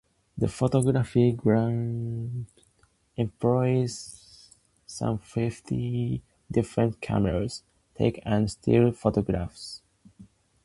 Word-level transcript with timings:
The 0.35 0.47
photography 0.47 1.31
group 1.33 2.47
employed 3.17 3.91
some 4.87 5.19
fifty 5.19 6.23
different 6.51 6.99
cameras, 7.01 7.61
taking 7.93 8.23
motion 8.23 8.33
and 8.33 8.49
still 8.49 8.91
photographs. 8.93 9.83